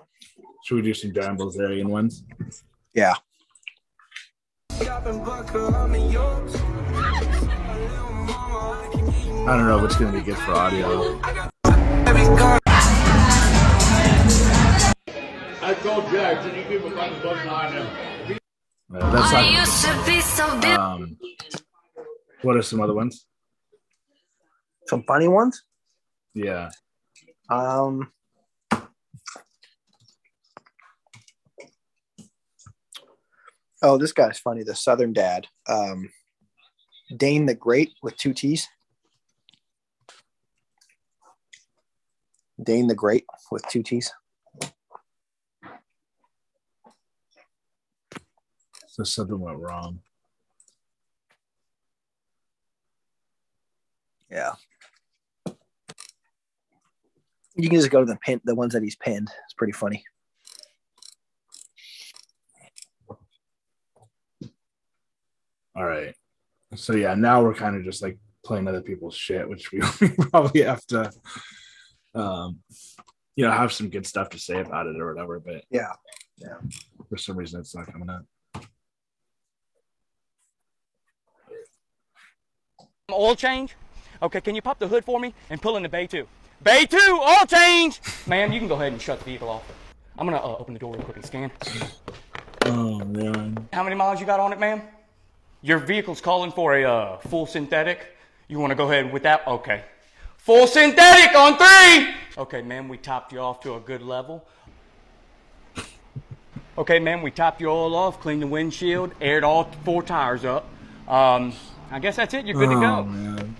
[0.65, 2.23] Should we do some Dan Bilzerian ones?
[2.93, 3.15] yeah
[9.47, 11.19] I don't know if it's gonna be good for audio.
[15.61, 17.87] I told Jack, can you keep a fucking book behind him?
[18.93, 19.31] Uh, that's
[20.67, 20.79] not.
[20.79, 21.17] Um,
[22.41, 23.25] what are some other ones?
[24.87, 25.63] some funny ones
[26.33, 26.69] Yeah.
[27.49, 28.11] um
[33.81, 36.09] oh this guy's funny the southern dad um
[37.17, 38.67] dane the great with two t's
[42.63, 44.11] dane the great with two t's
[48.87, 49.99] So something went wrong.
[54.29, 54.53] yeah
[57.55, 60.03] you can just go to the pin the ones that he's pinned it's pretty funny
[65.75, 66.15] All right.
[66.73, 69.79] So yeah, now we're kind of just like playing other people's shit, which we
[70.31, 71.11] probably have to,
[72.15, 72.59] um,
[73.35, 75.39] you know, have some good stuff to say about it or whatever.
[75.39, 75.93] But yeah
[76.37, 76.55] yeah
[77.09, 78.25] for some reason, it's not coming up.
[83.11, 83.75] Oil change?
[84.21, 86.27] Okay, can you pop the hood for me and pull in the bay two?
[86.63, 88.01] Bay two, oil change!
[88.25, 89.63] Ma'am, you can go ahead and shut the vehicle off.
[90.17, 91.51] I'm gonna uh, open the door real quick and scan.
[92.65, 93.67] Oh man.
[93.71, 94.81] How many miles you got on it, ma'am?
[95.61, 98.17] Your vehicle's calling for a uh, full synthetic.
[98.47, 99.47] You wanna go ahead with that?
[99.47, 99.83] Okay.
[100.47, 102.13] Full synthetic on three!
[102.37, 104.45] Okay, ma'am, we topped you off to a good level.
[106.77, 110.69] Okay, ma'am, we topped you all off, cleaned the windshield, aired all four tires up.
[111.05, 111.51] Um,
[111.91, 112.45] I guess that's it.
[112.45, 113.03] You're good to Oh, go.
[113.03, 113.57] man.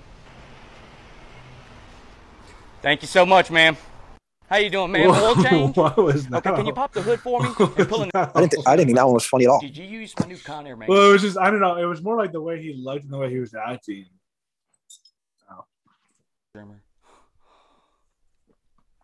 [2.82, 3.76] Thank you so much, ma'am.
[4.50, 5.12] How you doing, man?
[5.12, 5.22] ma'am?
[5.22, 5.76] Oil change?
[5.76, 6.38] what was that?
[6.48, 8.12] Okay, can you pop the hood for me and pull in?
[8.14, 9.60] I didn't, th- I didn't think that one was funny at all.
[9.60, 10.88] Did you use my new Conair, man?
[10.88, 11.76] Well, it was just I don't know.
[11.76, 14.06] It was more like the way he looked and the way he was acting.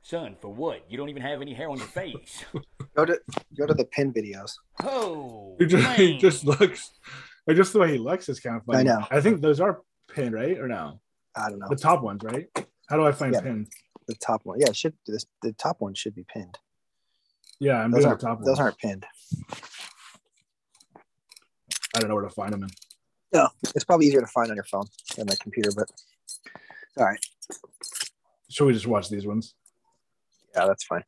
[0.05, 0.85] So Son, for what?
[0.89, 2.43] You don't even have any hair on your face.
[2.95, 3.19] Go to
[3.57, 4.51] go to the pin videos.
[4.83, 6.91] Oh, He just, he just looks,
[7.47, 8.81] like just the way he looks is kind of funny.
[8.81, 9.07] I know.
[9.09, 9.81] I think those are
[10.13, 10.59] pinned, right?
[10.59, 10.99] Or no?
[11.35, 11.65] I don't know.
[11.69, 12.45] The top ones, right?
[12.87, 13.41] How do I find Yeah.
[13.41, 13.67] pinned?
[14.07, 16.59] The top one, yeah, it should this the top one should be pinned.
[17.59, 18.45] Yeah, I'm those doing the aren't, top ones.
[18.47, 19.05] Those aren't pinned.
[21.95, 22.69] I don't know where to find them in.
[23.33, 24.85] No, it's probably easier to find on your phone
[25.15, 25.89] than my computer, but
[26.97, 27.19] all right.
[28.49, 29.56] Should we just watch these ones?
[30.56, 31.03] Yeah, that's fine.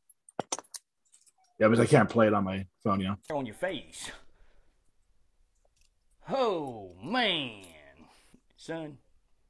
[1.60, 3.18] Yeah, because I can't play it on my phone, you know.
[3.36, 4.12] on your face.
[6.30, 7.64] Oh, man.
[8.58, 8.98] Son,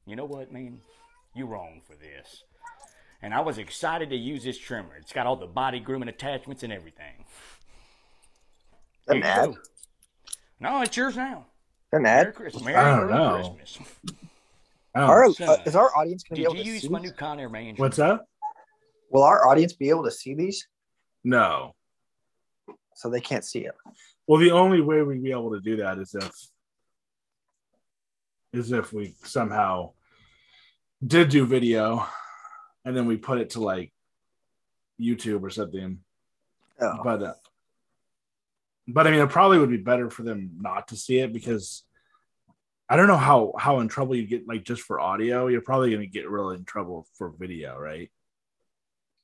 [0.06, 0.80] you know what, man?
[1.34, 2.44] You're wrong for this.
[3.22, 4.94] And I was excited to use this trimmer.
[5.00, 7.24] It's got all the body grooming attachments and everything.
[9.08, 9.56] An Here you.
[10.60, 11.46] No, it's yours now.
[11.92, 12.32] An Merry?
[12.32, 12.62] Christmas.
[12.62, 13.56] Merry I don't early know.
[13.56, 13.88] Christmas.
[14.96, 17.00] Our, son, uh, is our audience going to be Did able you to use my
[17.00, 17.10] these?
[17.10, 17.76] new Conair Mansion?
[17.76, 18.20] What's that?
[19.10, 20.66] Will our audience be able to see these?
[21.22, 21.74] No.
[22.94, 23.74] So they can't see it.
[24.26, 26.32] Well, the only way we'd be able to do that is if
[28.52, 29.90] is if we somehow
[31.06, 32.06] did do video
[32.84, 33.92] and then we put it to like
[35.00, 35.98] YouTube or something.
[36.80, 36.98] Oh.
[37.04, 37.34] But uh,
[38.88, 41.82] but I mean, it probably would be better for them not to see it because
[42.88, 45.48] I don't know how how in trouble you get like just for audio.
[45.48, 48.10] You're probably going to get really in trouble for video, right?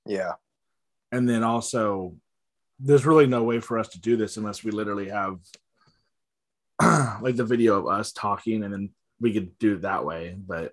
[0.06, 0.32] Yeah.
[1.12, 2.16] and then also
[2.80, 5.38] there's really no way for us to do this unless we literally have
[7.22, 10.72] like the video of us talking and then we could do it that way but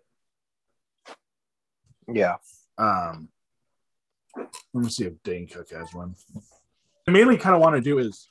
[2.11, 2.37] Yeah.
[2.79, 3.29] um
[4.73, 6.15] let me see if dane cook has one
[7.07, 8.27] i mainly kind of want to do is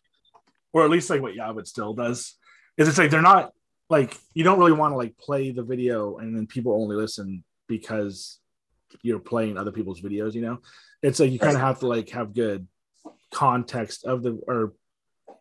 [0.72, 2.34] or at least like what Yavit still does
[2.76, 3.52] is it's like they're not
[3.90, 7.42] like you don't really want to like play the video and then people only listen
[7.68, 8.38] because
[9.02, 10.58] you're playing other people's videos you know
[11.02, 12.66] it's like you kind of have to like have good
[13.32, 14.72] context of the or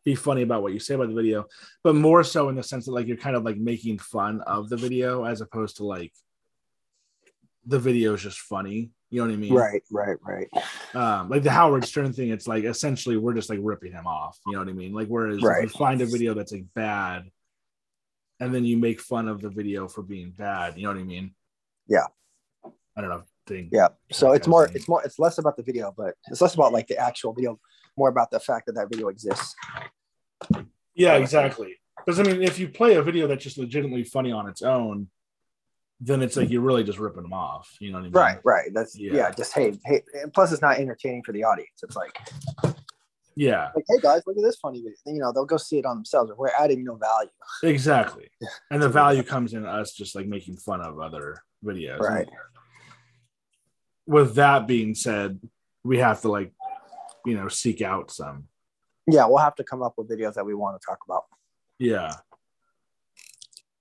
[0.03, 1.45] be funny about what you say about the video
[1.83, 4.69] but more so in the sense that like you're kind of like making fun of
[4.69, 6.13] the video as opposed to like
[7.65, 10.47] the video is just funny you know what i mean Right, right, right.
[10.95, 14.37] um like the howard stern thing it's like essentially we're just like ripping him off
[14.45, 15.63] you know what i mean like whereas Right.
[15.65, 17.29] if you find a video that's like bad
[18.39, 21.03] and then you make fun of the video for being bad you know what i
[21.03, 21.33] mean
[21.87, 22.05] Yeah.
[22.95, 23.87] i don't know thing Yeah.
[24.11, 26.87] So it's more it's more it's less about the video, but it's less about like
[26.87, 27.57] the actual video,
[27.97, 29.55] more about the fact that that video exists.
[30.93, 31.77] Yeah, exactly.
[32.05, 35.07] Because I mean, if you play a video that's just legitimately funny on its own,
[36.01, 37.75] then it's like you're really just ripping them off.
[37.79, 38.11] You know what I mean?
[38.13, 38.69] Right, right.
[38.73, 39.13] That's Yeah.
[39.13, 41.79] yeah, just hey, hey and plus it's not entertaining for the audience.
[41.83, 42.19] It's like
[43.39, 44.95] Yeah, like, hey guys, look at this funny video.
[45.05, 46.31] You know, they'll go see it on themselves.
[46.35, 47.29] We're adding no value.
[47.61, 48.31] exactly.
[48.71, 51.99] And the value comes in us just like making fun of other videos.
[51.99, 52.27] Right.
[54.07, 55.39] With that being said,
[55.83, 56.51] we have to like,
[57.27, 58.45] you know, seek out some.
[59.05, 61.25] Yeah, we'll have to come up with videos that we want to talk about.
[61.77, 62.15] Yeah.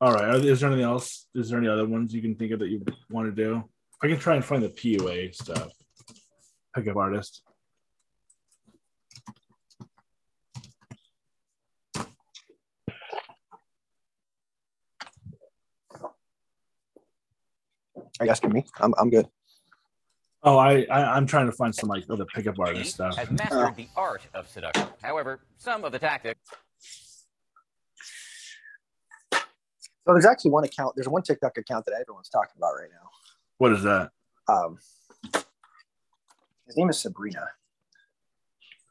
[0.02, 0.34] All right.
[0.34, 1.28] Is there anything else?
[1.34, 3.64] Is there any other ones you can think of that you want to do?
[4.02, 5.72] I can try and find the PUA stuff.
[6.74, 7.40] Pickup artist.
[18.20, 18.64] Are you asking me?
[18.80, 19.28] I'm I'm good.
[20.42, 23.16] Oh, I, I I'm trying to find some like other pickup artist stuff.
[23.16, 24.86] has mastered the art of seduction.
[25.02, 26.40] However, some of the tactics.
[29.32, 30.94] So there's actually one account.
[30.94, 33.10] There's one TikTok account that everyone's talking about right now.
[33.58, 34.10] What is that?
[34.48, 34.78] Um,
[36.66, 37.48] his name is Sabrina.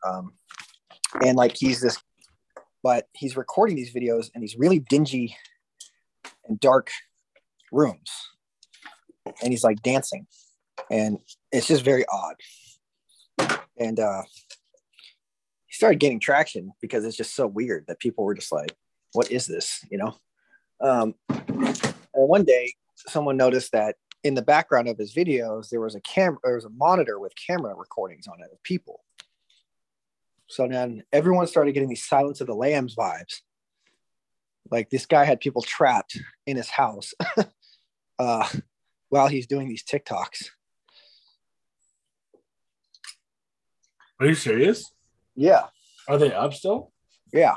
[0.06, 0.34] Um,
[1.26, 1.98] and like he's this,
[2.84, 5.36] but he's recording these videos in these really dingy
[6.48, 6.90] and dark
[7.72, 8.12] rooms,
[9.42, 10.28] and he's like dancing,
[10.90, 11.20] and
[11.52, 12.36] it's just very odd.
[13.78, 14.24] And uh,
[15.68, 18.76] he started getting traction because it's just so weird that people were just like,
[19.14, 20.16] "What is this?" You know.
[20.82, 22.74] Um, and one day,
[23.08, 23.96] someone noticed that
[24.26, 27.32] in the background of his videos there was a camera there was a monitor with
[27.36, 29.04] camera recordings on it of people
[30.48, 33.42] so then everyone started getting these silence of the lambs vibes
[34.72, 37.14] like this guy had people trapped in his house
[38.20, 38.50] uh,
[39.10, 40.50] while he's doing these tiktoks
[44.20, 44.92] Are you serious?
[45.36, 45.64] yeah
[46.08, 46.92] Are they up still?
[47.34, 47.56] yeah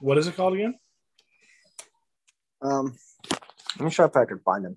[0.00, 0.74] What is it called again?
[2.62, 2.94] um
[3.78, 4.76] let me try if i can find him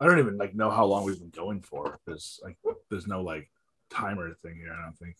[0.00, 2.56] I don't even like know how long we've been going for because like
[2.90, 3.48] there's no like
[3.90, 4.74] timer thing here.
[4.78, 5.16] I don't think.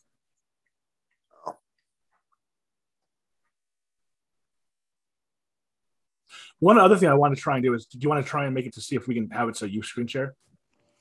[6.58, 8.46] One other thing I want to try and do is, do you want to try
[8.46, 10.34] and make it to see if we can have it so you screen share?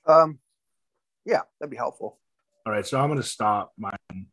[0.05, 0.39] Um,
[1.25, 2.19] yeah, that'd be helpful.
[2.65, 4.27] All right, so I'm going to stop mine,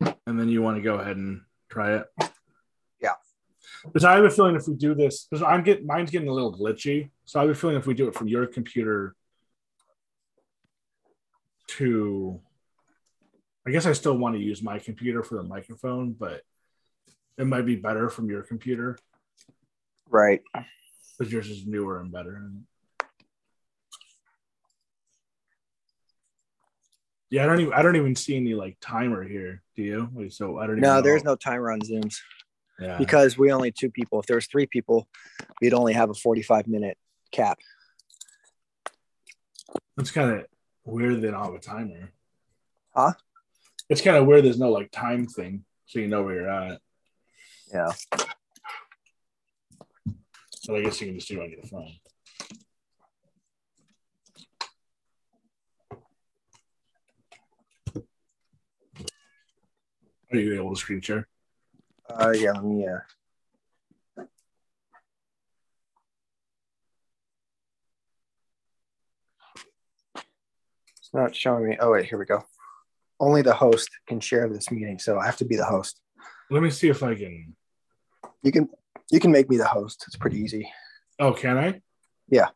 [0.00, 2.06] and then you want to go ahead and try it.
[3.00, 3.14] Yeah.
[3.84, 6.32] Because I have a feeling if we do this, because I'm getting mine's getting a
[6.32, 9.16] little glitchy, so I have a feeling if we do it from your computer
[11.68, 12.40] to,
[13.66, 16.42] I guess I still want to use my computer for the microphone, but
[17.38, 18.98] it might be better from your computer
[20.12, 20.40] Right.
[21.18, 22.50] because yours is newer and better.
[27.30, 29.62] Yeah, I don't even I don't even see any like timer here.
[29.74, 30.28] Do you?
[30.30, 30.76] So I don't.
[30.76, 31.00] Even No, know.
[31.02, 32.16] there's no timer on Zooms
[32.78, 32.98] Yeah.
[32.98, 34.20] because we only two people.
[34.20, 35.08] If there was three people,
[35.62, 36.98] we'd only have a 45 minute
[37.30, 37.58] cap.
[39.96, 40.46] That's kind of
[40.84, 42.12] weird they don't have a timer.
[42.94, 43.12] Huh?
[43.88, 44.44] It's kind of weird.
[44.44, 46.80] There's no like time thing, so you know where you're at.
[47.72, 47.92] Yeah.
[50.66, 51.92] But I guess you can just do it on your phone.
[60.32, 61.28] Are you able to screen share?
[62.08, 62.52] Uh, yeah.
[62.52, 62.86] Let me.
[62.86, 64.24] Uh...
[70.98, 71.76] It's not showing me.
[71.80, 72.44] Oh wait, here we go.
[73.20, 76.00] Only the host can share this meeting, so I have to be the host.
[76.50, 77.54] Let me see if I can.
[78.42, 78.68] You can
[79.12, 80.04] you can make me the host.
[80.08, 80.68] It's pretty easy.
[81.20, 81.80] Oh, can I?
[82.28, 82.48] Yeah.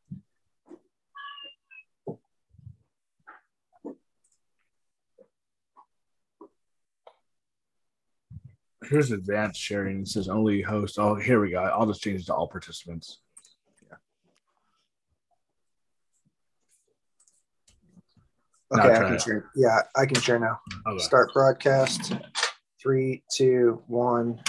[8.88, 10.00] Here's advanced sharing.
[10.00, 10.98] It says only host.
[10.98, 11.58] Oh, here we go.
[11.58, 13.18] I'll just change it to all participants.
[18.72, 19.50] Now Okay, I can share.
[19.54, 20.58] Yeah, I can share now.
[20.86, 21.02] Okay.
[21.02, 22.14] Start broadcast.
[22.80, 24.40] Three, two, one.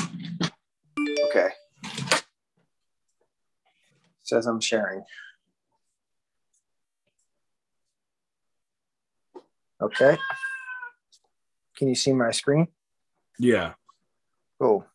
[4.27, 5.03] Says I'm sharing.
[9.81, 10.17] Okay.
[11.77, 12.67] Can you see my screen?
[13.39, 13.73] Yeah.
[14.59, 14.85] Cool.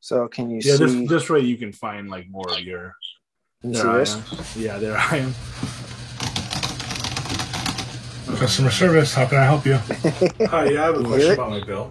[0.00, 0.84] So can you Yeah, see?
[0.84, 2.94] this this way you can find like more of your.
[3.62, 4.14] Can you There see I this?
[4.14, 4.62] am.
[4.62, 5.34] Yeah, there I am.
[8.36, 9.14] Customer service.
[9.14, 9.74] How can I help you?
[10.48, 11.90] Hi, yeah, I have a question about my bill.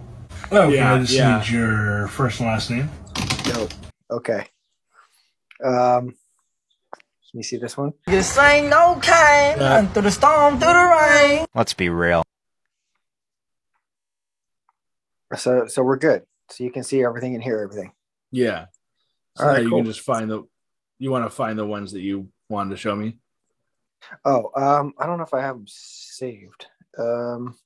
[0.52, 1.40] Oh, Yeah, I just yeah.
[1.40, 2.88] need your first and last name.
[3.48, 3.72] Nope.
[4.10, 4.46] Okay.
[5.64, 7.92] Um, let me see this one?
[8.06, 9.58] This ain't no game.
[9.58, 9.86] Yeah.
[9.86, 11.46] Through the storm, through the rain.
[11.54, 12.22] Let's be real.
[15.36, 16.22] So, so we're good.
[16.50, 17.92] So you can see everything and hear everything.
[18.30, 18.66] Yeah.
[19.36, 19.78] So All now right, you cool.
[19.80, 20.44] can just find the.
[20.98, 23.18] You want to find the ones that you wanted to show me.
[24.24, 26.66] Oh, um, I don't know if I have them saved.
[26.98, 27.56] Um,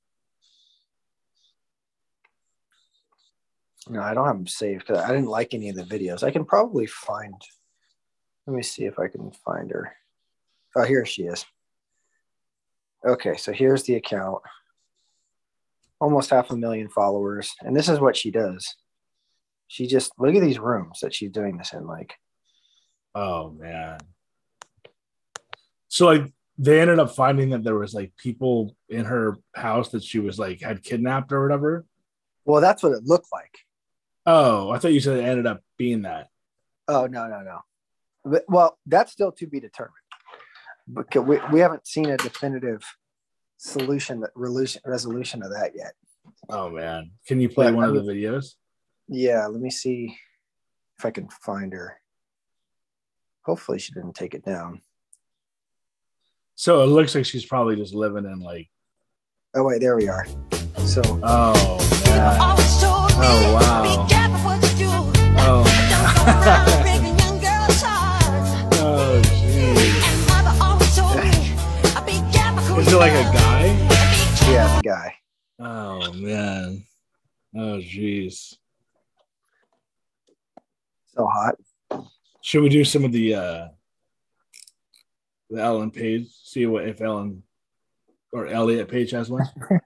[3.89, 4.91] no, I don't have them saved.
[4.91, 6.23] I didn't like any of the videos.
[6.23, 7.35] I can probably find.
[8.47, 9.95] Let me see if I can find her.
[10.77, 11.45] Oh, here she is.
[13.05, 14.43] Okay, so here's the account.
[16.01, 18.77] Almost half a million followers, and this is what she does.
[19.69, 21.87] She just look at these rooms that she's doing this in.
[21.87, 22.15] Like,
[23.15, 23.99] Oh man.
[25.89, 30.03] So like they ended up finding that there was like people in her house that
[30.03, 31.85] she was like had kidnapped or whatever.
[32.45, 33.59] well, that's what it looked like.
[34.27, 36.29] Oh, I thought you said it ended up being that.
[36.89, 38.43] Oh no, no, no.
[38.49, 39.95] Well, that's still to be determined.
[40.93, 42.83] Because we, we haven't seen a definitive
[43.57, 44.31] solution that
[44.85, 45.93] resolution of that yet.
[46.49, 47.11] Oh man.
[47.27, 48.55] Can you play one I of the videos?
[49.09, 50.17] Yeah, let me see
[50.99, 51.99] if I can find her.
[53.45, 54.83] Hopefully she didn't take it down.
[56.55, 58.69] So it looks like she's probably just living in like
[59.55, 60.27] Oh wait, there we are.
[60.79, 62.72] So oh man.
[63.15, 64.07] Oh wow.
[65.45, 65.65] Oh.
[68.81, 70.03] oh jeez.
[72.79, 73.65] Is it like a guy?
[74.51, 75.15] yeah, the guy.
[75.59, 76.85] Oh man.
[77.55, 78.57] Oh jeez.
[81.15, 81.57] So hot.
[82.41, 83.69] Should we do some of the uh
[85.51, 86.29] the Ellen Page?
[86.45, 87.43] See what if Ellen
[88.33, 89.47] or Elliot Page has one?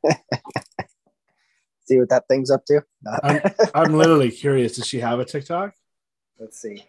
[1.86, 2.82] See what that thing's up to?
[3.22, 3.40] I'm
[3.74, 4.76] I'm literally curious.
[4.76, 5.72] Does she have a TikTok?
[6.38, 6.84] Let's see.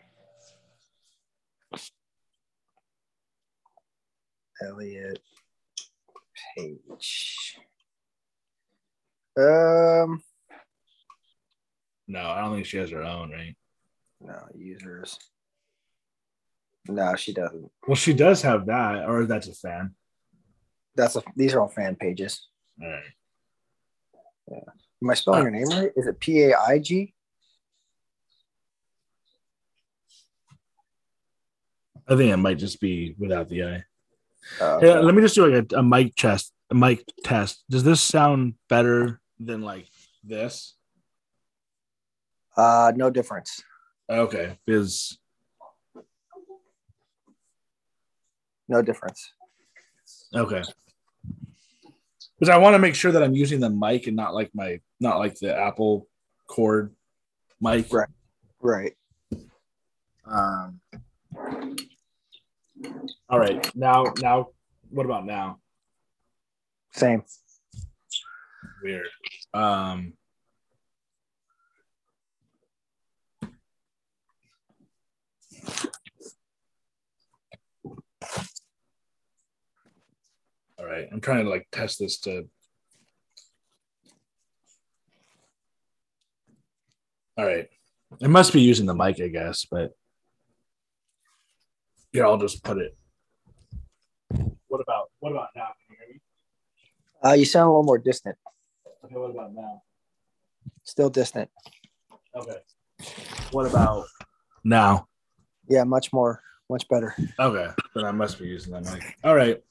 [4.62, 5.20] Elliot
[6.56, 7.60] Page.
[9.38, 10.24] Um,
[12.08, 13.56] No, I don't think she has her own, right?
[14.20, 15.20] no users.
[16.88, 17.70] No, she doesn't.
[17.88, 19.94] Well, she does have that, or that's a fan.
[20.96, 21.22] That's a.
[21.36, 22.48] These are all fan pages.
[22.82, 23.04] All right.
[25.04, 25.92] Am I spelling uh, your name right?
[25.96, 27.14] Is it P A I G?
[32.08, 33.84] I think it might just be without the I.
[34.62, 36.54] Uh, hey, let me just do like a, a mic test.
[36.70, 37.64] A mic test.
[37.70, 39.88] Does this sound better than like
[40.24, 40.76] this?
[42.56, 43.62] Uh, no difference.
[44.10, 45.20] Okay, is
[48.68, 49.32] no difference.
[50.34, 50.64] Okay,
[52.40, 54.80] because I want to make sure that I'm using the mic and not like my
[55.00, 56.08] not like the Apple
[56.48, 56.94] cord
[57.62, 57.92] mic.
[57.92, 58.10] Right.
[58.60, 58.94] Right.
[60.26, 60.80] Um.
[63.30, 63.76] All right.
[63.76, 64.48] Now, now,
[64.90, 65.60] what about now?
[66.94, 67.24] Same.
[68.82, 69.08] Weird.
[69.54, 70.14] Um.
[80.80, 82.48] All right, I'm trying to like test this to.
[87.38, 87.68] All right,
[88.20, 89.92] it must be using the mic, I guess, but
[92.12, 92.98] yeah, I'll just put it.
[94.68, 95.68] What about what about now?
[95.86, 96.22] Can you hear me?
[97.24, 98.36] Uh, you sound a little more distant.
[99.06, 99.84] Okay, what about now?
[100.84, 101.50] Still distant.
[102.36, 102.58] Okay.
[103.52, 104.06] What about
[104.64, 105.08] now?
[105.70, 107.16] Yeah, much more, much better.
[107.40, 109.16] Okay, then I must be using that mic.
[109.24, 109.62] All right,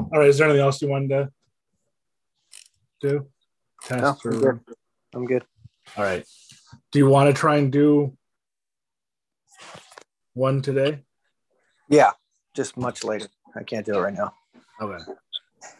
[0.00, 0.28] all right.
[0.28, 1.30] Is there anything else you wanted to
[3.02, 3.26] do?
[3.82, 4.60] Test No, or I'm good.
[5.14, 5.44] I'm good.
[5.96, 6.24] all right.
[6.92, 8.16] Do you want to try and do
[10.34, 11.02] one today?
[11.88, 12.12] Yeah,
[12.54, 13.28] just much later.
[13.54, 14.32] I can't do it right now.
[14.80, 15.02] Okay.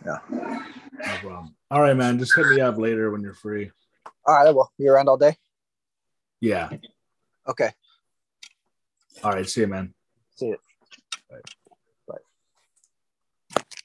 [0.05, 0.18] Yeah.
[0.30, 1.55] No problem.
[1.70, 2.18] All right, man.
[2.18, 3.70] Just hit me up later when you're free.
[4.24, 4.55] All right.
[4.55, 5.36] Well, you around all day?
[6.40, 6.70] Yeah.
[7.47, 7.70] Okay.
[9.22, 9.49] All right.
[9.49, 9.94] See you, man.
[10.36, 10.59] See you.